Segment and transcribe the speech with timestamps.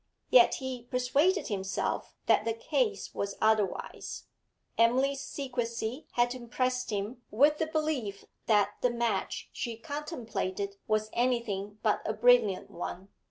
[0.31, 4.23] Yet he persuaded himself that the case was otherwise;
[4.75, 11.77] Emily's secrecy had impressed him with the belief that the match she contemplated was anything
[11.83, 13.09] but a brilliant one.